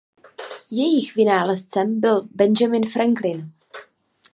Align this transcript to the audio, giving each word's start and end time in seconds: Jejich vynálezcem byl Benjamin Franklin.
Jejich 0.71 1.15
vynálezcem 1.15 1.99
byl 1.99 2.27
Benjamin 2.35 2.89
Franklin. 2.89 3.51